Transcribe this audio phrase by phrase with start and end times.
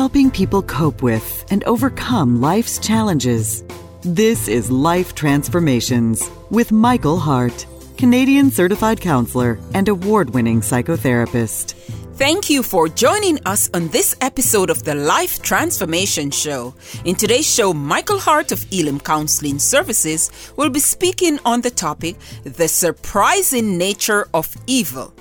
[0.00, 3.62] helping people cope with and overcome life's challenges.
[4.00, 7.66] This is Life Transformations with Michael Hart,
[7.98, 11.74] Canadian certified counselor and award winning psychotherapist.
[12.14, 16.74] Thank you for joining us on this episode of the Life Transformation Show.
[17.04, 22.16] In today's show, Michael Hart of Elim Counseling Services will be speaking on the topic
[22.44, 25.12] The Surprising Nature of Evil.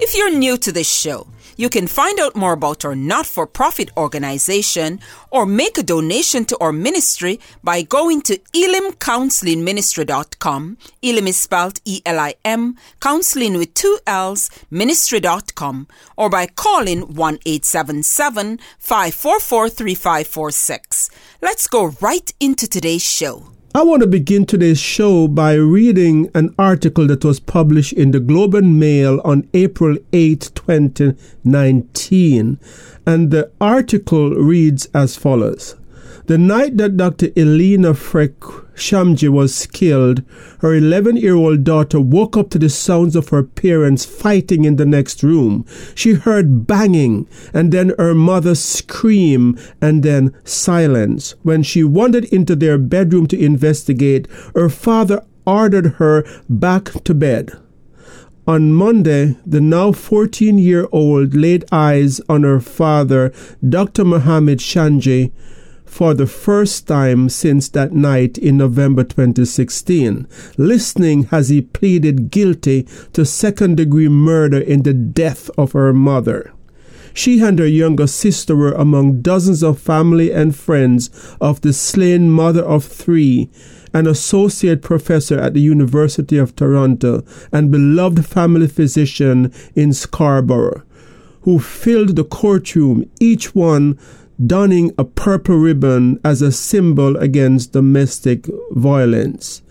[0.00, 1.26] If you're new to this show,
[1.56, 5.00] you can find out more about our not for profit organization
[5.30, 10.78] or make a donation to our ministry by going to elimcounselingministry.com.
[11.02, 17.14] Elim is spelled E L I M, counseling with two L's, ministry.com, or by calling
[17.14, 21.10] 1 877 544 3546.
[21.40, 23.53] Let's go right into today's show.
[23.76, 28.20] I want to begin today's show by reading an article that was published in the
[28.20, 32.60] Globe and Mail on April 8, 2019.
[33.04, 35.74] And the article reads as follows
[36.26, 37.28] the night that Dr.
[37.28, 38.38] Elana Fric
[38.74, 40.22] Shamji was killed,
[40.60, 44.76] her 11 year old daughter woke up to the sounds of her parents fighting in
[44.76, 45.66] the next room.
[45.94, 51.34] She heard banging and then her mother scream and then silence.
[51.42, 57.52] When she wandered into their bedroom to investigate, her father ordered her back to bed.
[58.46, 63.32] On Monday, the now 14 year old laid eyes on her father,
[63.66, 64.04] Dr.
[64.04, 65.32] Mohammed Shamji,
[65.94, 72.82] for the first time since that night in November 2016, listening as he pleaded guilty
[73.12, 76.52] to second degree murder in the death of her mother.
[77.12, 82.28] She and her younger sister were among dozens of family and friends of the slain
[82.28, 83.48] mother of three,
[83.92, 90.82] an associate professor at the University of Toronto and beloved family physician in Scarborough,
[91.42, 93.96] who filled the courtroom, each one
[94.44, 99.62] donning a purple ribbon as a symbol against domestic violence.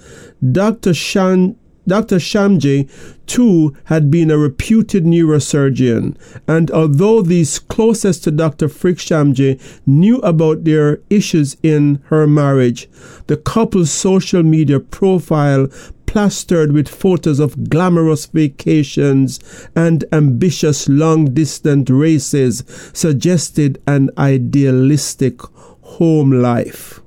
[0.52, 0.94] Dr.
[0.94, 2.16] Shan Dr.
[2.16, 2.90] Shamji,
[3.25, 6.16] too, had been a reputed neurosurgeon,
[6.47, 8.69] and although these closest to Dr.
[8.69, 12.90] Fric Shamji knew about their issues in her marriage,
[13.28, 15.68] the couple's social media profile
[16.13, 19.40] plastered with photos of glamorous vacations
[19.75, 22.63] and ambitious long distance races
[22.94, 25.41] suggested an idealistic
[25.81, 27.02] home life.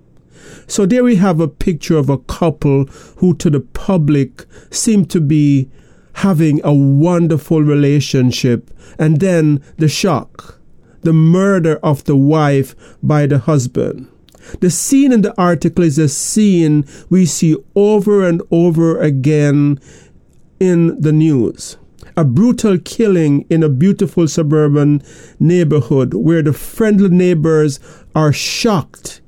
[0.66, 2.86] So there we have a picture of a couple
[3.18, 5.70] who to the public seem to be
[6.14, 10.60] having a wonderful relationship and then the shock,
[11.02, 12.74] the murder of the wife
[13.04, 14.08] by the husband.
[14.60, 19.80] The scene in the article is a scene we see over and over again
[20.60, 21.76] in the news.
[22.16, 25.02] A brutal killing in a beautiful suburban
[25.38, 27.78] neighborhood where the friendly neighbors
[28.14, 29.20] are shocked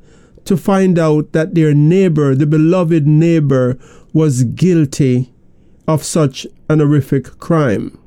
[0.45, 3.79] to find out that their neighbor, the beloved neighbor,
[4.15, 5.31] was guilty
[5.87, 7.98] of such an horrific crime.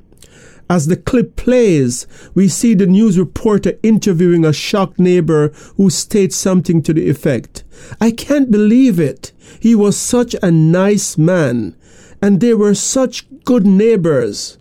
[0.72, 6.38] As the clip plays, we see the news reporter interviewing a shocked neighbor who states
[6.38, 7.66] something to the effect
[8.00, 9.34] I can't believe it.
[9.60, 11.76] He was such a nice man,
[12.22, 14.58] and they were such good neighbors.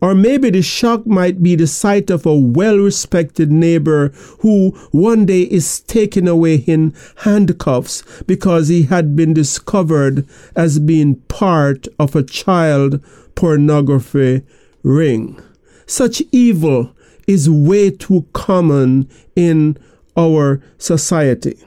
[0.00, 4.08] Or maybe the shock might be the sight of a well respected neighbor
[4.40, 11.14] who one day is taken away in handcuffs because he had been discovered as being
[11.28, 13.00] part of a child
[13.36, 14.42] pornography
[14.82, 15.40] ring.
[15.86, 16.94] Such evil
[17.26, 19.78] is way too common in
[20.16, 21.58] our society.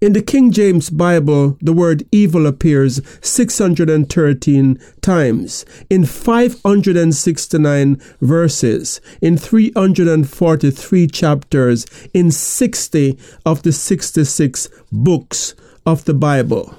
[0.00, 9.38] In the King James Bible, the word evil appears 613 times, in 569 verses, in
[9.38, 15.54] 343 chapters, in 60 of the 66 books
[15.86, 16.74] of the Bible.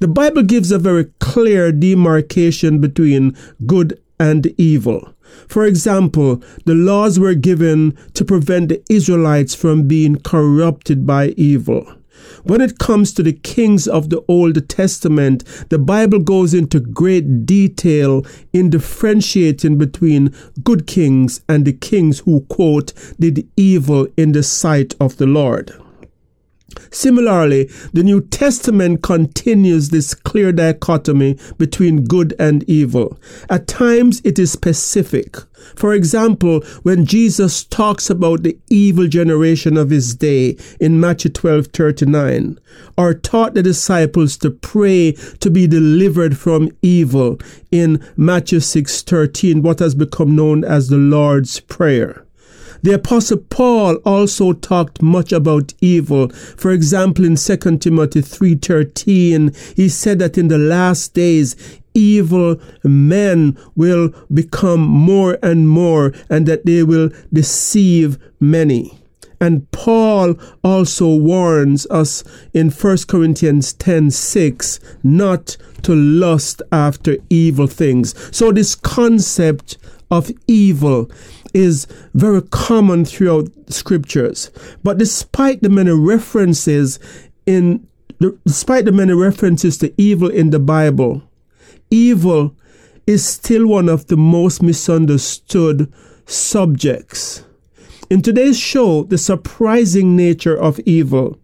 [0.00, 3.34] The Bible gives a very clear demarcation between
[3.64, 5.14] good and evil.
[5.48, 11.92] For example, the laws were given to prevent the Israelites from being corrupted by evil.
[12.44, 17.46] When it comes to the kings of the Old Testament, the Bible goes into great
[17.46, 24.42] detail in differentiating between good kings and the kings who, quote, did evil in the
[24.42, 25.72] sight of the Lord.
[26.90, 33.18] Similarly, the New Testament continues this clear dichotomy between good and evil.
[33.48, 35.36] At times it is specific.
[35.76, 41.68] For example, when Jesus talks about the evil generation of his day in Matthew 12
[41.68, 42.58] 39,
[42.96, 47.38] or taught the disciples to pray to be delivered from evil
[47.70, 52.24] in Matthew 6 13, what has become known as the Lord's Prayer.
[52.82, 56.28] The apostle Paul also talked much about evil.
[56.30, 61.56] For example, in 2 Timothy 3:13, he said that in the last days
[61.94, 68.96] evil men will become more and more and that they will deceive many.
[69.42, 72.22] And Paul also warns us
[72.52, 78.14] in 1 Corinthians 10 6 not to lust after evil things.
[78.36, 79.78] So, this concept
[80.10, 81.10] of evil
[81.54, 84.50] is very common throughout scriptures.
[84.82, 86.98] But despite the many references
[87.46, 87.86] in
[88.44, 91.22] despite the many references to evil in the Bible,
[91.90, 92.54] evil
[93.06, 95.90] is still one of the most misunderstood
[96.26, 97.44] subjects.
[98.10, 101.38] In today's show, The Surprising Nature of Evil,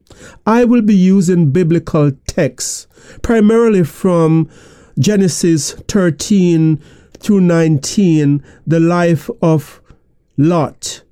[0.46, 2.86] I will be using biblical texts,
[3.22, 4.50] primarily from
[4.98, 6.82] Genesis 13
[7.18, 9.80] through 19, the life of
[10.36, 11.02] Lot,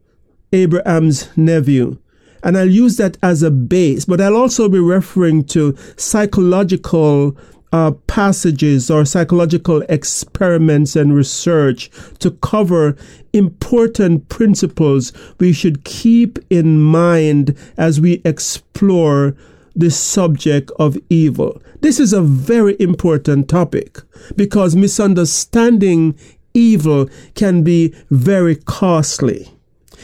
[0.52, 1.98] Abraham's nephew.
[2.42, 7.36] And I'll use that as a base, but I'll also be referring to psychological
[7.74, 11.90] uh, passages or psychological experiments and research
[12.20, 12.96] to cover
[13.32, 19.34] important principles we should keep in mind as we explore
[19.74, 21.60] the subject of evil.
[21.80, 24.00] This is a very important topic
[24.36, 26.18] because misunderstanding
[26.54, 29.50] evil can be very costly.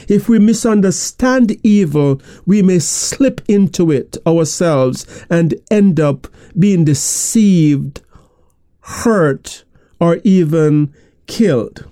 [0.09, 6.27] If we misunderstand evil, we may slip into it ourselves and end up
[6.59, 8.01] being deceived,
[8.81, 9.65] hurt,
[10.01, 10.93] or even
[11.27, 11.90] killed.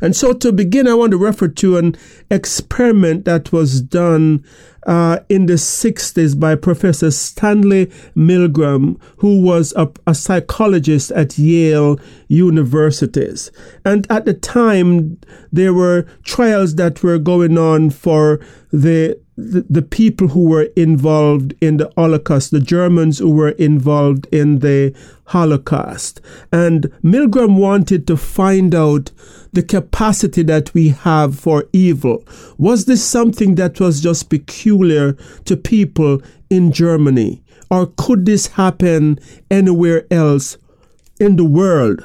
[0.00, 1.96] And so to begin, I want to refer to an
[2.30, 4.44] experiment that was done
[4.86, 7.86] uh, in the 60s by Professor Stanley
[8.16, 11.98] Milgram, who was a, a psychologist at Yale
[12.28, 13.50] Universities.
[13.84, 15.18] And at the time,
[15.52, 18.40] there were trials that were going on for
[18.72, 24.26] the the, the people who were involved in the Holocaust, the Germans who were involved
[24.30, 24.94] in the
[25.26, 26.20] Holocaust.
[26.52, 29.10] And Milgram wanted to find out
[29.54, 32.24] the capacity that we have for evil.
[32.58, 35.12] Was this something that was just peculiar
[35.44, 36.20] to people
[36.50, 37.42] in Germany?
[37.70, 39.18] Or could this happen
[39.50, 40.58] anywhere else
[41.18, 42.04] in the world?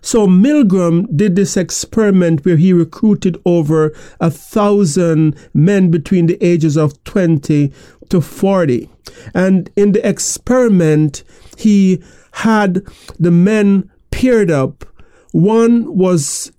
[0.00, 6.76] So Milgram did this experiment where he recruited over a thousand men between the ages
[6.76, 7.72] of 20
[8.08, 8.88] to 40.
[9.34, 11.24] And in the experiment,
[11.56, 12.86] he had
[13.18, 14.84] the men paired up.
[15.32, 16.52] One was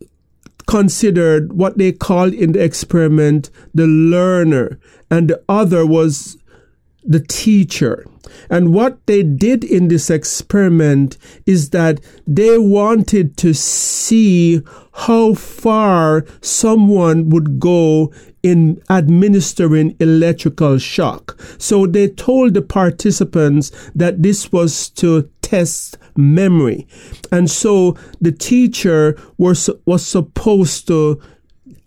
[0.70, 4.80] considered what they called in the experiment the learner,
[5.10, 6.38] and the other was
[7.04, 8.06] the teacher.
[8.52, 11.18] And what they did in this experiment
[11.48, 14.62] is that they wanted to see
[14.94, 18.14] how far someone would go
[18.44, 21.40] in administering electrical shock.
[21.58, 26.88] So they told the participants that this was to test memory.
[27.32, 31.20] And so the teacher was, was supposed to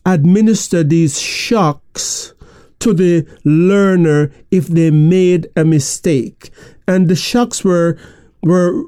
[0.05, 2.35] administer these shocks
[2.81, 6.51] to the learner if they made a mistake.
[6.89, 7.97] And the shocks were,
[8.43, 8.85] were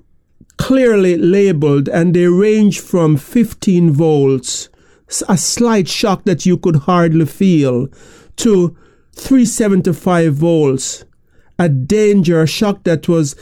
[0.56, 4.68] clearly labeled and they range from 15 volts,
[5.28, 7.86] a slight shock that you could hardly feel,
[8.36, 8.76] to
[9.12, 11.04] 375 volts,
[11.56, 13.36] a danger, a shock that was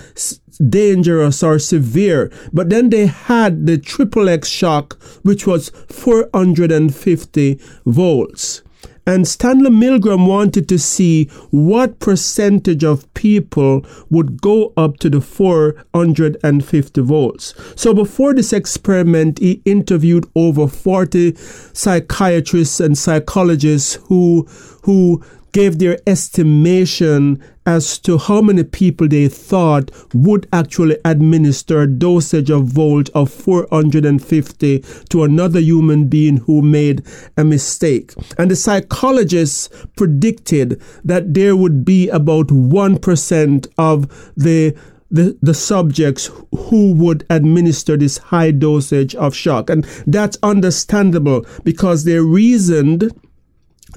[0.69, 2.31] dangerous or severe.
[2.53, 8.63] But then they had the triple X shock, which was 450 volts.
[9.05, 15.21] And Stanley Milgram wanted to see what percentage of people would go up to the
[15.21, 17.55] 450 volts.
[17.75, 24.47] So before this experiment, he interviewed over 40 psychiatrists and psychologists who,
[24.85, 31.87] who gave their estimation as to how many people they thought would actually administer a
[31.87, 34.79] dosage of volt of 450
[35.11, 37.05] to another human being who made
[37.37, 38.13] a mistake.
[38.39, 44.77] And the psychologists predicted that there would be about 1% of the
[45.13, 49.69] the, the subjects who would administer this high dosage of shock.
[49.69, 53.13] And that's understandable because they reasoned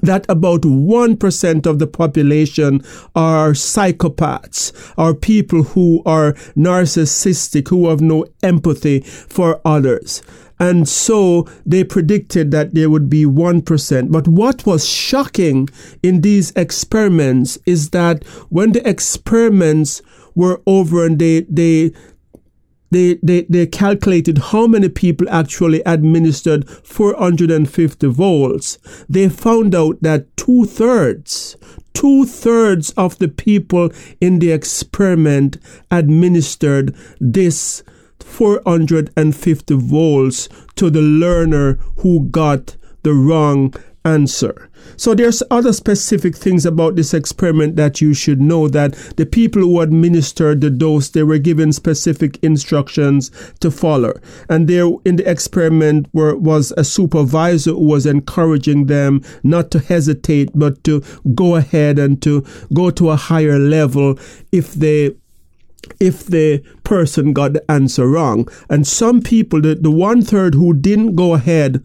[0.02, 2.82] that about 1% of the population
[3.14, 10.22] are psychopaths, are people who are narcissistic, who have no empathy for others.
[10.58, 14.10] And so they predicted that there would be 1%.
[14.10, 15.68] But what was shocking
[16.02, 20.00] in these experiments is that when the experiments
[20.34, 21.92] were over and they, they
[22.90, 28.78] they, they, they calculated how many people actually administered 450 volts.
[29.08, 31.56] They found out that two thirds,
[31.94, 33.90] two thirds of the people
[34.20, 35.58] in the experiment
[35.90, 37.82] administered this
[38.20, 43.74] 450 volts to the learner who got the wrong
[44.04, 44.70] answer.
[44.96, 49.62] So there's other specific things about this experiment that you should know that the people
[49.62, 54.12] who administered the dose they were given specific instructions to follow.
[54.48, 59.78] And there in the experiment were, was a supervisor who was encouraging them not to
[59.78, 61.02] hesitate but to
[61.34, 64.18] go ahead and to go to a higher level
[64.52, 65.14] if they
[66.00, 68.48] if the person got the answer wrong.
[68.68, 71.82] And some people, the, the one third who didn't go ahead,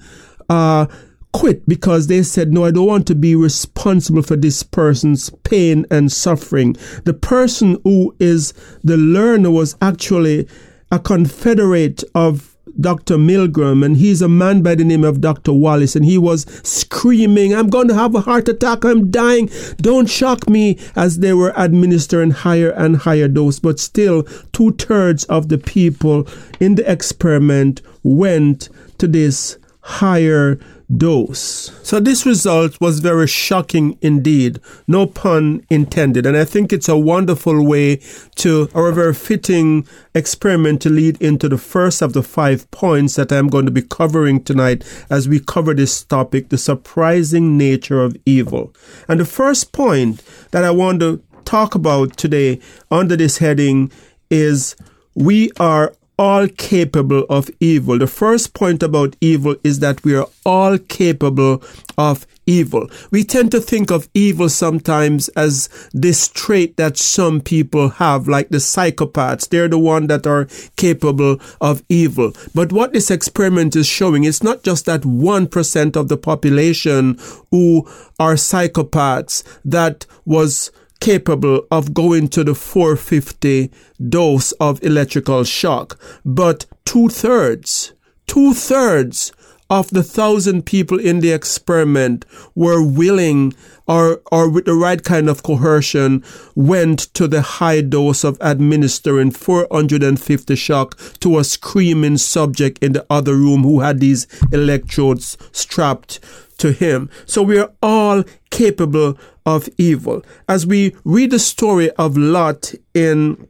[0.49, 0.87] uh,
[1.33, 5.85] quit because they said, No, I don't want to be responsible for this person's pain
[5.89, 6.75] and suffering.
[7.03, 10.47] The person who is the learner was actually
[10.91, 13.17] a confederate of Dr.
[13.17, 15.51] Milgram, and he's a man by the name of Dr.
[15.51, 20.09] Wallace, and he was screaming, I'm going to have a heart attack, I'm dying, don't
[20.09, 23.59] shock me, as they were administering higher and higher dose.
[23.59, 24.23] But still,
[24.53, 26.27] two thirds of the people
[26.59, 28.69] in the experiment went
[28.99, 30.59] to this higher
[30.97, 31.71] dose.
[31.83, 36.25] So this result was very shocking indeed, no pun intended.
[36.25, 38.01] And I think it's a wonderful way
[38.35, 43.15] to, or a very fitting experiment to lead into the first of the five points
[43.15, 48.03] that I'm going to be covering tonight as we cover this topic, the surprising nature
[48.03, 48.73] of evil.
[49.07, 53.91] And the first point that I want to talk about today under this heading
[54.29, 54.75] is
[55.15, 57.97] we are all capable of evil.
[57.97, 61.63] The first point about evil is that we are all capable
[61.97, 62.87] of evil.
[63.09, 68.49] We tend to think of evil sometimes as this trait that some people have, like
[68.49, 69.49] the psychopaths.
[69.49, 72.33] They're the one that are capable of evil.
[72.53, 77.17] But what this experiment is showing, it's not just that 1% of the population
[77.49, 80.69] who are psychopaths that was
[81.01, 83.69] capable of going to the 450
[84.07, 87.93] dose of electrical shock, but two thirds,
[88.27, 89.33] two thirds
[89.71, 93.53] of the thousand people in the experiment were willing
[93.87, 96.23] or, or with the right kind of coercion
[96.55, 103.05] went to the high dose of administering 450 shock to a screaming subject in the
[103.09, 106.19] other room who had these electrodes strapped
[106.57, 107.09] to him.
[107.25, 110.23] So we are all capable of evil.
[110.47, 113.47] As we read the story of Lot in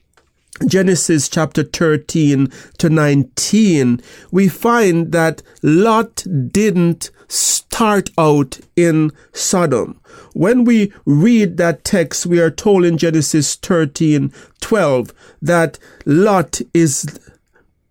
[0.67, 9.99] Genesis chapter 13 to 19, we find that Lot didn't start out in Sodom.
[10.33, 17.19] When we read that text, we are told in Genesis 13 12 that Lot is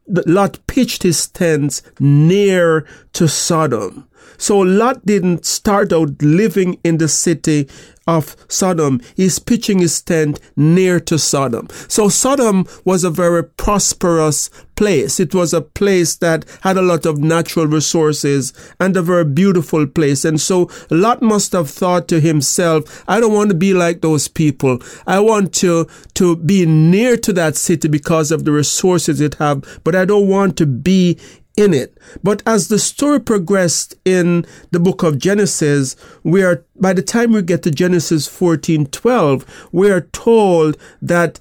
[0.06, 4.08] Lot pitched his tents near to Sodom.
[4.40, 7.68] So Lot didn't start out living in the city
[8.06, 9.00] of Sodom.
[9.14, 11.68] He's pitching his tent near to Sodom.
[11.88, 15.20] So Sodom was a very prosperous place.
[15.20, 19.86] It was a place that had a lot of natural resources and a very beautiful
[19.86, 20.24] place.
[20.24, 24.26] And so Lot must have thought to himself, I don't want to be like those
[24.26, 24.78] people.
[25.06, 29.62] I want to, to be near to that city because of the resources it have,
[29.84, 31.18] but I don't want to be
[31.56, 31.96] in it.
[32.22, 37.32] But as the story progressed in the book of Genesis, we are by the time
[37.32, 41.38] we get to Genesis 14:12, we are told that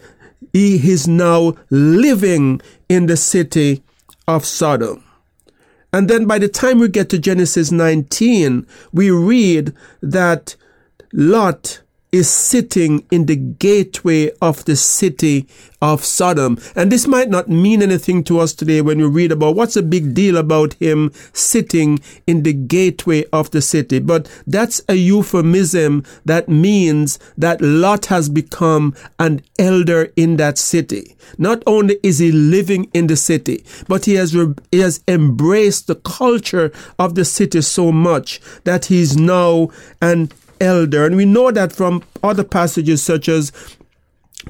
[0.53, 3.83] he is now living in the city
[4.27, 5.03] of Sodom.
[5.91, 10.55] And then by the time we get to Genesis 19, we read that
[11.11, 15.47] Lot is sitting in the gateway of the city
[15.81, 16.57] of Sodom.
[16.75, 19.83] And this might not mean anything to us today when we read about what's a
[19.83, 23.99] big deal about him sitting in the gateway of the city.
[23.99, 31.15] But that's a euphemism that means that Lot has become an elder in that city.
[31.37, 35.87] Not only is he living in the city, but he has, re- he has embraced
[35.87, 39.69] the culture of the city so much that he's now
[40.01, 40.29] an
[40.61, 41.05] elder.
[41.05, 43.51] And we know that from other passages such as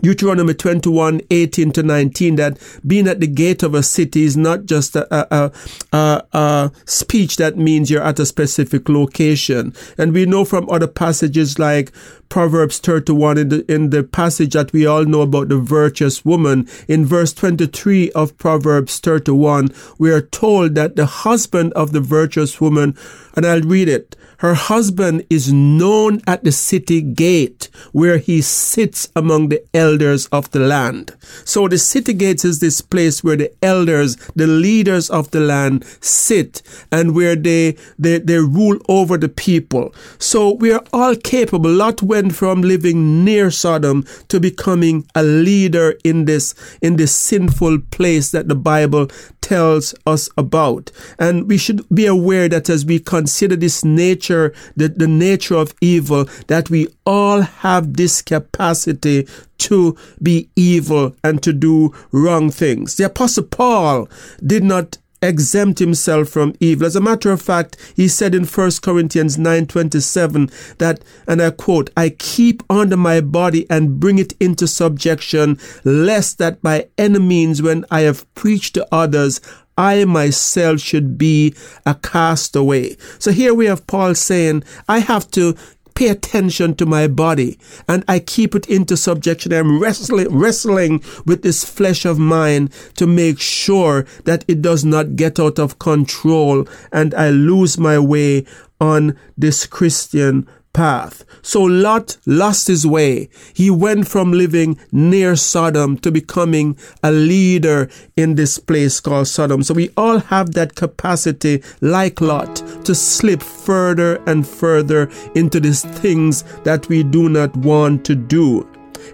[0.01, 4.66] Deuteronomy 21, 18 to 19, that being at the gate of a city is not
[4.66, 5.51] just a, a,
[5.92, 9.74] a, a, speech that means you're at a specific location.
[9.98, 11.92] And we know from other passages like
[12.30, 16.68] Proverbs 31 in the, in the passage that we all know about the virtuous woman.
[16.88, 22.62] In verse 23 of Proverbs 31, we are told that the husband of the virtuous
[22.62, 22.96] woman,
[23.36, 29.10] and I'll read it, her husband is known at the city gate where he sits
[29.14, 31.14] among the elders of the land.
[31.44, 35.84] So the city gates is this place where the elders, the leaders of the land
[36.00, 39.94] sit and where they, they, they rule over the people.
[40.20, 41.70] So we are all capable.
[41.70, 47.80] Lot went from living near Sodom to becoming a leader in this, in this sinful
[47.92, 49.08] place that the Bible
[49.40, 50.92] tells us about.
[51.18, 55.74] And we should be aware that as we consider this nature the, the nature of
[55.80, 59.26] evil, that we all have this capacity
[59.60, 62.98] to be evil and to do wrong things.
[62.98, 64.10] The Apostle Paul
[64.46, 66.88] did not exempt himself from evil.
[66.88, 71.90] As a matter of fact, he said in 1 Corinthians 9:27 that and I quote,
[71.98, 77.62] I keep under my body and bring it into subjection lest that by any means
[77.62, 79.42] when I have preached to others
[79.80, 82.98] I myself should be a castaway.
[83.18, 85.56] So here we have Paul saying, I have to
[86.00, 89.51] pay attention to my body and I keep it into subjection.
[89.51, 95.18] I'm wrestling, wrestling with this flesh of mine to make sure that it does not
[95.18, 98.46] get out of control and I lose my way
[98.79, 101.26] on this Christian path.
[101.42, 103.30] So Lot lost his way.
[103.54, 109.64] He went from living near Sodom to becoming a leader in this place called Sodom.
[109.64, 115.84] So we all have that capacity, like Lot, to slip further and further into these
[115.84, 118.68] things that we do not want to do.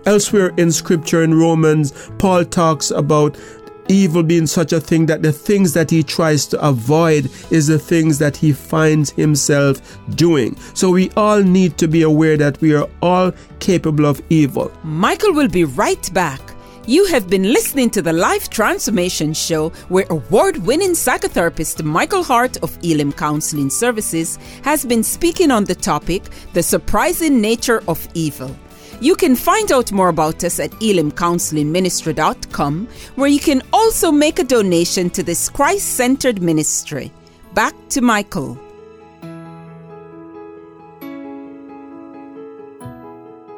[0.05, 3.37] Elsewhere in scripture in Romans, Paul talks about
[3.87, 7.79] evil being such a thing that the things that he tries to avoid is the
[7.79, 10.55] things that he finds himself doing.
[10.73, 14.71] So we all need to be aware that we are all capable of evil.
[14.83, 16.41] Michael will be right back.
[16.87, 22.57] You have been listening to the Life Transformation Show, where award winning psychotherapist Michael Hart
[22.57, 26.21] of Elim Counseling Services has been speaking on the topic
[26.53, 28.55] The Surprising Nature of Evil.
[29.01, 34.43] You can find out more about us at elimcounselingministry.com, where you can also make a
[34.43, 37.11] donation to this Christ centered ministry.
[37.53, 38.59] Back to Michael.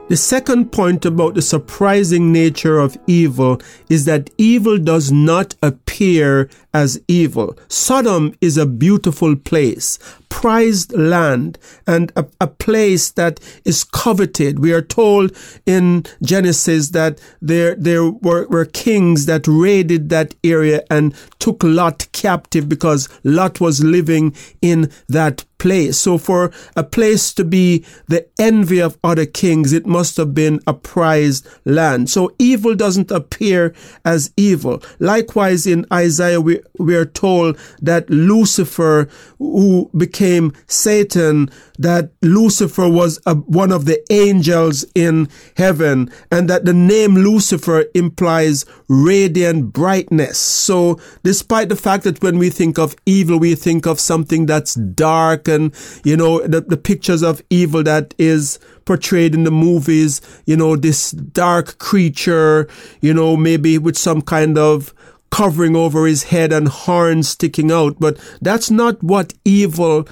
[0.09, 6.49] The second point about the surprising nature of evil is that evil does not appear
[6.77, 7.57] as evil.
[7.67, 9.97] Sodom is a beautiful place,
[10.29, 14.59] prized land, and a, a, place that is coveted.
[14.59, 15.35] We are told
[15.65, 22.07] in Genesis that there, there were, were kings that raided that area and took Lot
[22.11, 25.97] captive because Lot was living in that place.
[25.97, 30.59] So for a place to be the envy of other kings, it must have been
[30.67, 32.09] a prized land.
[32.09, 33.73] So evil doesn't appear
[34.05, 34.81] as evil.
[34.99, 41.49] Likewise in Isaiah, we, we are told that Lucifer, who became Satan,
[41.79, 47.85] that Lucifer was a, one of the angels in heaven and that the name Lucifer
[47.93, 50.37] implies radiant brightness.
[50.37, 54.73] So despite the fact that when we think of evil, we think of something that's
[54.73, 60.21] dark and, you know, the, the pictures of evil that is portrayed in the movies,
[60.45, 62.67] you know, this dark creature,
[63.01, 64.93] you know, maybe with some kind of
[65.29, 67.99] covering over his head and horns sticking out.
[67.99, 70.07] But that's not what evil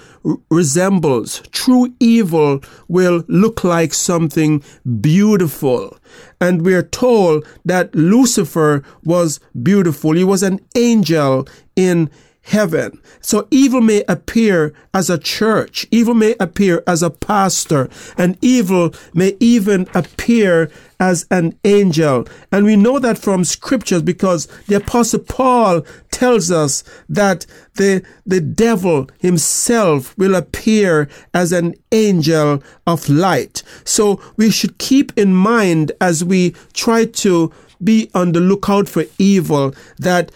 [0.50, 1.42] resembles.
[1.52, 4.64] True evil will look like something
[5.02, 5.98] beautiful.
[6.40, 10.14] And we're told that Lucifer was beautiful.
[10.14, 12.10] He was an angel in
[12.46, 13.02] heaven.
[13.22, 18.94] So evil may appear as a church, evil may appear as a pastor, and evil
[19.14, 22.28] may even appear as an angel.
[22.52, 25.82] And we know that from scriptures because the apostle Paul
[26.12, 33.64] tells us that the, the devil himself will appear as an angel of light.
[33.84, 37.52] So we should keep in mind as we try to
[37.84, 40.32] be on the lookout for evil that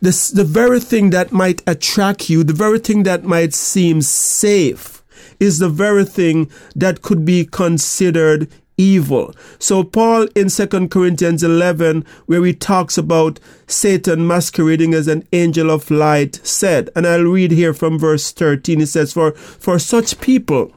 [0.00, 5.02] this, the very thing that might attract you, the very thing that might seem safe,
[5.38, 9.34] is the very thing that could be considered evil.
[9.58, 15.70] So Paul in 2 Corinthians 11, where he talks about Satan masquerading as an angel
[15.70, 20.20] of light, said, and I'll read here from verse 13, He says, For, for such
[20.20, 20.72] people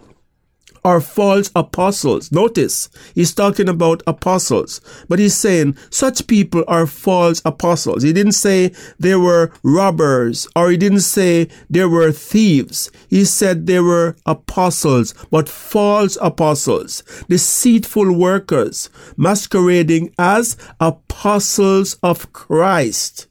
[0.84, 2.32] are false apostles.
[2.32, 8.04] Notice, he's talking about apostles, but he's saying such people are false apostles.
[8.04, 12.92] He didn't say they were robbers or he didn't say they were thieves.
[13.10, 23.28] He said they were apostles, but false apostles, deceitful workers, masquerading as apostles of Christ.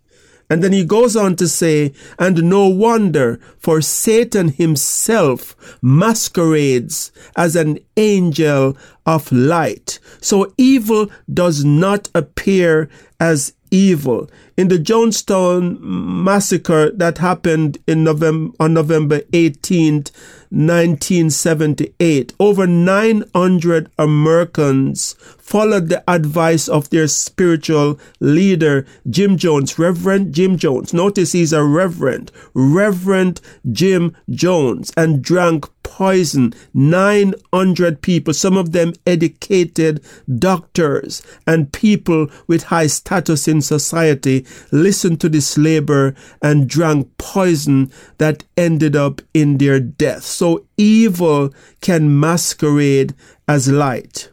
[0.51, 7.57] And then he goes on to say, and no wonder, for Satan himself masquerades as
[7.57, 8.77] an angel
[9.07, 9.99] of light.
[10.21, 14.31] So evil does not appear as evil.
[14.57, 20.13] In the Jonestown massacre that happened in November, on November 18th,
[20.51, 30.59] 1978, over 900 Americans followed the advice of their spiritual leader, Jim Jones, Reverend Jim
[30.59, 30.93] Jones.
[30.93, 33.41] Notice he's a reverend, Reverend
[33.73, 36.55] Jim Jones, and drank poison.
[36.75, 40.03] 900 people, some of them educated
[40.39, 47.91] doctors and people with high status in society, listened to this labor and drank poison
[48.19, 50.25] that ended up in their death.
[50.25, 53.15] So evil can masquerade
[53.49, 54.31] as light.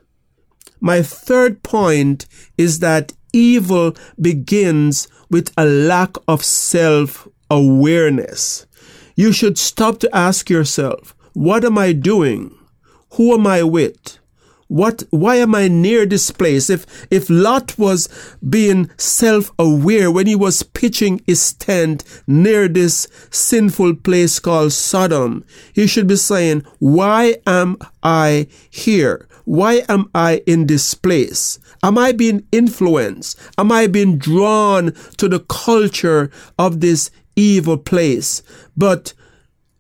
[0.80, 2.26] My third point
[2.58, 8.66] is that evil begins with a lack of self awareness.
[9.16, 12.56] You should stop to ask yourself, what am I doing?
[13.14, 14.20] Who am I with?
[14.68, 16.70] What, why am I near this place?
[16.70, 18.08] If, if Lot was
[18.48, 25.88] being self-aware when he was pitching his tent near this sinful place called Sodom, he
[25.88, 29.28] should be saying, why am I here?
[29.46, 31.58] Why am I in this place?
[31.82, 33.40] Am I being influenced?
[33.58, 38.44] Am I being drawn to the culture of this evil place?
[38.78, 39.16] But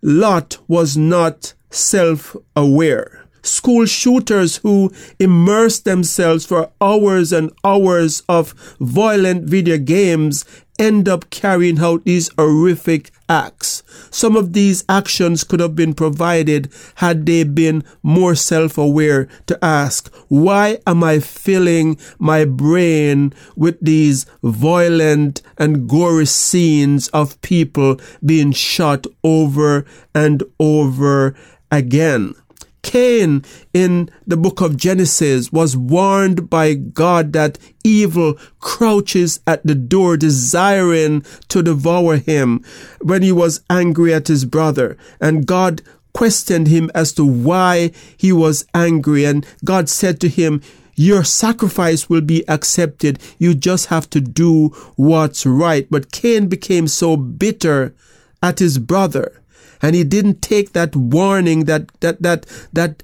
[0.02, 3.18] Lot was not self aware.
[3.41, 10.45] School shooters who immerse themselves for hours and hours of violent video games
[10.80, 13.84] end up carrying out these horrific acts.
[14.12, 20.13] Some of these actions could have been provided had they been more self-aware to ask,
[20.30, 28.54] why am I filling my brain with these violent and gory scenes of people being
[28.54, 31.36] shot over and over
[31.69, 32.36] again?
[32.82, 39.76] Cain in the book of Genesis was warned by God that evil crouches at the
[39.76, 42.63] door desiring to devour him
[43.02, 44.98] when he was angry at his brother.
[45.20, 45.82] And God
[46.13, 49.26] questioned him as to why he was angry.
[49.26, 50.62] And God said to him,
[50.96, 53.20] your sacrifice will be accepted.
[53.38, 55.88] You just have to do what's right.
[55.89, 57.96] But Cain became so bitter
[58.44, 59.38] at his brother
[59.82, 63.04] and he didn't take that warning that that that that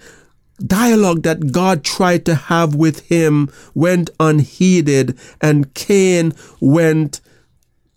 [0.65, 7.21] dialogue that God tried to have with him went unheeded and Cain went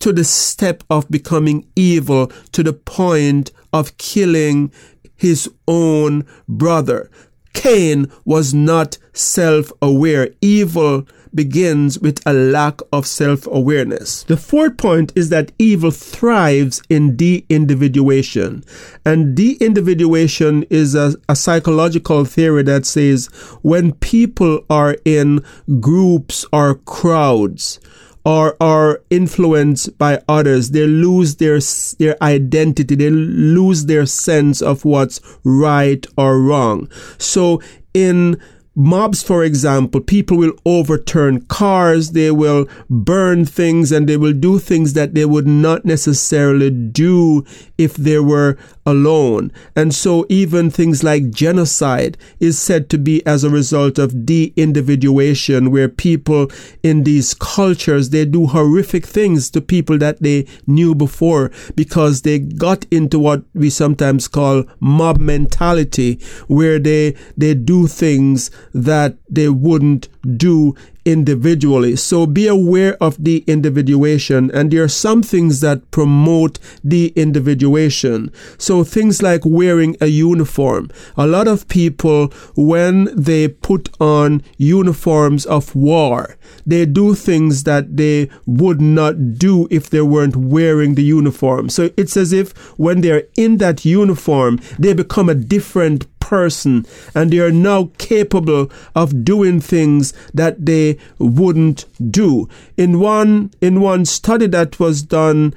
[0.00, 4.72] to the step of becoming evil to the point of killing
[5.14, 7.10] his own brother.
[7.52, 10.30] Cain was not self aware.
[10.40, 14.24] Evil begins with a lack of self awareness.
[14.24, 18.64] The fourth point is that evil thrives in de individuation.
[19.04, 23.26] And de individuation is a, a, psychological theory that says
[23.62, 25.44] when people are in
[25.80, 27.80] groups or crowds,
[28.24, 31.58] or are influenced by others, they lose their
[31.98, 36.90] their identity, they lose their sense of what's right or wrong.
[37.16, 37.62] So
[37.94, 38.38] in
[38.78, 44.60] mobs, for example, people will overturn cars, they will burn things, and they will do
[44.60, 47.44] things that they would not necessarily do
[47.76, 49.52] if they were alone.
[49.74, 55.70] And so even things like genocide is said to be as a result of de-individuation
[55.70, 56.50] where people
[56.82, 62.38] in these cultures, they do horrific things to people that they knew before because they
[62.38, 66.14] got into what we sometimes call mob mentality
[66.46, 68.50] where they, they do things
[68.84, 71.96] that they wouldn't do individually.
[71.96, 78.30] So be aware of the individuation and there are some things that promote the individuation.
[78.58, 80.90] So things like wearing a uniform.
[81.16, 86.36] A lot of people, when they put on uniforms of war,
[86.66, 91.70] they do things that they would not do if they weren't wearing the uniform.
[91.70, 97.30] So it's as if when they're in that uniform, they become a different person and
[97.30, 102.46] they are now capable of doing things that they wouldn't do.
[102.76, 105.54] In one in one study that was done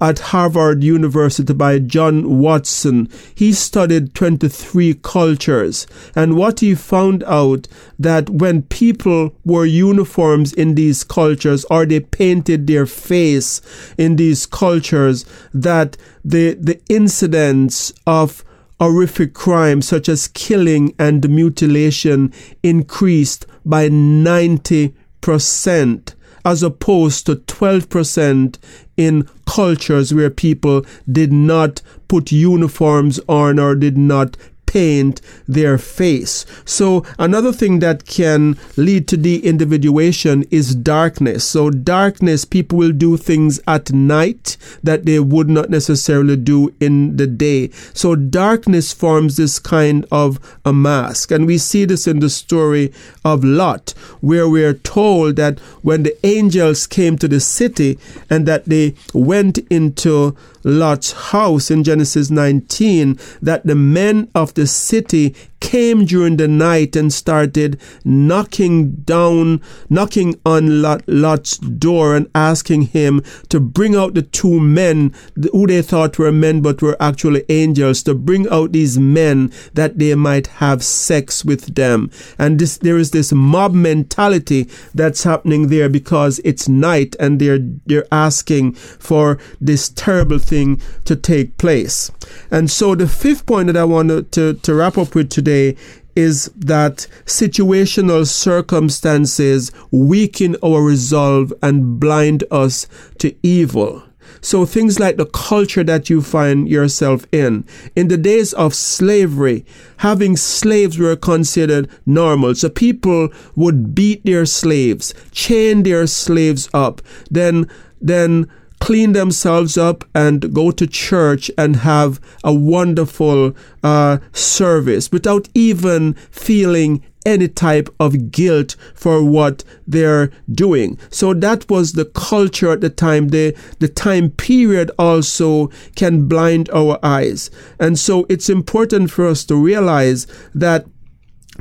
[0.00, 3.08] at Harvard University by John Watson.
[3.34, 7.66] He studied 23 cultures and what he found out
[7.98, 13.60] that when people wore uniforms in these cultures or they painted their face
[13.98, 18.44] in these cultures that the the incidence of
[18.80, 22.32] horrific crimes such as killing and mutilation
[22.62, 28.58] increased by 90 percent as opposed to 12%
[28.96, 34.36] in cultures where people did not put uniforms on or did not
[34.74, 36.44] paint their face.
[36.64, 41.44] So, another thing that can lead to de individuation is darkness.
[41.44, 47.16] So, darkness, people will do things at night that they would not necessarily do in
[47.16, 47.70] the day.
[47.92, 51.30] So, darkness forms this kind of a mask.
[51.30, 52.92] And we see this in the story
[53.24, 57.96] of Lot, where we are told that when the angels came to the city
[58.28, 64.63] and that they went into Lot's house in Genesis 19 that the men of the
[64.66, 72.28] city came during the night and started knocking down, knocking on Lot, Lot's door and
[72.34, 75.14] asking him to bring out the two men
[75.52, 79.98] who they thought were men but were actually angels, to bring out these men that
[79.98, 82.10] they might have sex with them.
[82.38, 87.60] And this, there is this mob mentality that's happening there because it's night and they're,
[87.86, 92.12] they're asking for this terrible thing to take place.
[92.50, 95.80] And so the fifth point that I wanted to, to wrap up with today today
[96.16, 102.86] is that situational circumstances weaken our resolve and blind us
[103.18, 104.02] to evil.
[104.40, 107.64] So things like the culture that you find yourself in.
[107.96, 109.64] In the days of slavery,
[109.98, 112.54] having slaves were considered normal.
[112.54, 117.68] So people would beat their slaves, chain their slaves up, then,
[118.00, 118.48] then
[118.80, 126.14] clean themselves up and go to church and have a wonderful uh, service without even
[126.30, 130.98] feeling any type of guilt for what they're doing.
[131.10, 133.28] So that was the culture at the time.
[133.28, 137.50] The, the time period also can blind our eyes.
[137.80, 140.86] And so it's important for us to realize that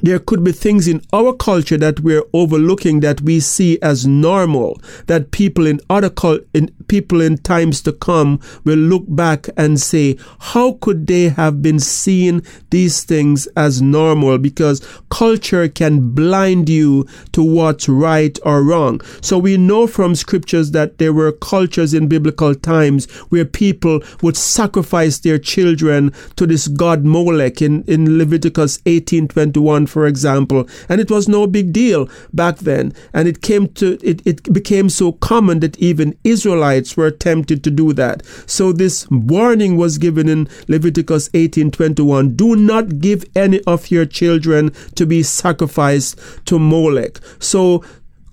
[0.02, 4.82] there could be things in our culture that we're overlooking that we see as normal
[5.08, 6.12] that people in other
[6.54, 11.62] in people in times to come will look back and say how could they have
[11.62, 14.38] been seeing these things as normal?
[14.38, 19.02] Because culture can blind you to what's right or wrong.
[19.22, 24.38] So we know from scriptures that there were cultures in biblical times where people would
[24.38, 31.12] sacrifice their children to this god Molech in in Leviticus 18:21 for example, and it
[31.12, 32.94] was no big deal back then.
[33.14, 37.72] And it came to it, it became so common that even Israelites were tempted to
[37.72, 38.24] do that.
[38.46, 42.36] So this warning was given in Leviticus 18:21.
[42.36, 47.20] Do not give any of your children to be sacrificed to Molech.
[47.40, 47.84] So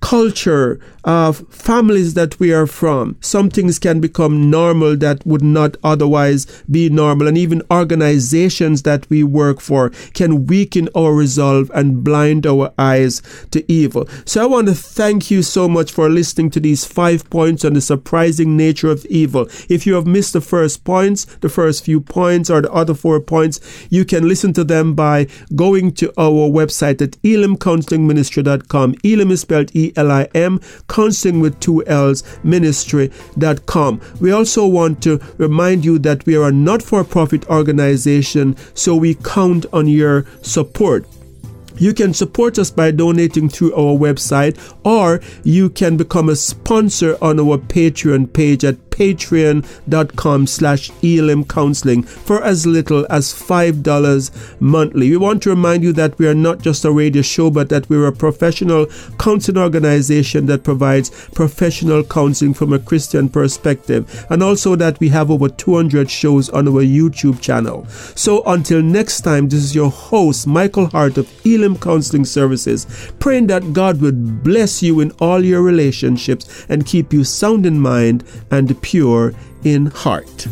[0.01, 3.17] culture of families that we are from.
[3.21, 9.09] Some things can become normal that would not otherwise be normal, and even organizations that
[9.11, 14.09] we work for can weaken our resolve and blind our eyes to evil.
[14.25, 17.75] So I want to thank you so much for listening to these five points on
[17.75, 19.49] the surprising nature of evil.
[19.69, 23.21] If you have missed the first points, the first few points, or the other four
[23.21, 23.61] points,
[23.91, 28.95] you can listen to them by going to our website at elimcounselingministry.com.
[29.05, 30.61] Elim is spelled E L I M
[30.91, 34.01] counseling with two L's ministry.com.
[34.21, 38.97] We also want to remind you that we are a not for profit organization, so
[38.97, 41.07] we count on your support.
[41.77, 47.17] You can support us by donating through our website, or you can become a sponsor
[47.23, 55.11] on our Patreon page at patreon.com slash Elim Counseling for as little as $5 monthly.
[55.11, 57.89] We want to remind you that we are not just a radio show, but that
[57.89, 58.87] we're a professional
[59.19, 65.31] counseling organization that provides professional counseling from a Christian perspective, and also that we have
[65.31, 67.87] over 200 shows on our YouTube channel.
[68.15, 72.87] So until next time, this is your host, Michael Hart of Elim Counseling Services,
[73.19, 77.81] praying that God would bless you in all your relationships and keep you sound in
[77.81, 79.33] mind and pure
[79.65, 80.47] in heart.